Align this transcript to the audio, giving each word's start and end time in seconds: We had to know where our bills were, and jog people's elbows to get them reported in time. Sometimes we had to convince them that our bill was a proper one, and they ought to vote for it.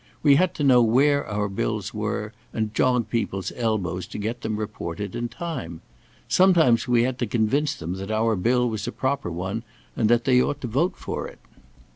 We 0.23 0.33
had 0.37 0.55
to 0.55 0.63
know 0.63 0.81
where 0.81 1.27
our 1.27 1.47
bills 1.47 1.93
were, 1.93 2.33
and 2.53 2.73
jog 2.73 3.07
people's 3.11 3.51
elbows 3.55 4.07
to 4.07 4.17
get 4.17 4.41
them 4.41 4.57
reported 4.57 5.15
in 5.15 5.29
time. 5.29 5.81
Sometimes 6.27 6.87
we 6.87 7.03
had 7.03 7.19
to 7.19 7.27
convince 7.27 7.75
them 7.75 7.93
that 7.97 8.09
our 8.09 8.35
bill 8.35 8.67
was 8.67 8.87
a 8.87 8.91
proper 8.91 9.29
one, 9.29 9.61
and 9.95 10.09
they 10.09 10.41
ought 10.41 10.59
to 10.61 10.67
vote 10.67 10.95
for 10.97 11.27
it. 11.27 11.37